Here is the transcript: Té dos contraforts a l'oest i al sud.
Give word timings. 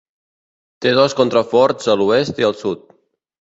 Té 0.85 0.93
dos 0.99 1.15
contraforts 1.19 1.91
a 1.95 1.97
l'oest 2.01 2.43
i 2.45 2.49
al 2.49 2.57
sud. 2.65 2.89